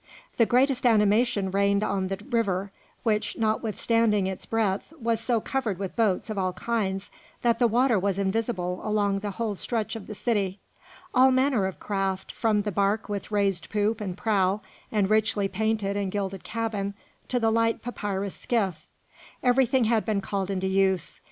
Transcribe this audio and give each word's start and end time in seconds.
The 0.37 0.47
greatest 0.47 0.83
animation 0.87 1.51
reigned 1.51 1.83
on 1.83 2.07
the 2.07 2.17
river, 2.31 2.71
which, 3.03 3.37
notwithstanding 3.37 4.25
its 4.25 4.47
breadth, 4.47 4.91
was 4.99 5.21
so 5.21 5.39
covered 5.39 5.77
with 5.77 5.95
boats 5.95 6.31
of 6.31 6.39
all 6.39 6.53
kinds 6.53 7.11
that 7.43 7.59
the 7.59 7.67
water 7.67 7.99
was 7.99 8.17
invisible 8.17 8.79
along 8.81 9.19
the 9.19 9.29
whole 9.37 9.55
stretch 9.55 9.95
of 9.95 10.07
the 10.07 10.15
city; 10.15 10.57
all 11.13 11.29
manner 11.29 11.67
of 11.67 11.79
craft, 11.79 12.31
from 12.31 12.63
the 12.63 12.71
bark 12.71 13.09
with 13.09 13.29
raised 13.29 13.69
poop 13.69 14.01
and 14.01 14.17
prow 14.17 14.61
and 14.91 15.07
richly 15.11 15.47
painted 15.47 15.95
and 15.95 16.11
gilded 16.11 16.43
cabin 16.43 16.95
to 17.27 17.39
the 17.39 17.51
light 17.51 17.83
papyrus 17.83 18.33
skiff, 18.33 18.87
everything 19.43 19.83
had 19.83 20.03
been 20.03 20.19
called 20.19 20.49
into 20.49 20.65
use. 20.65 21.19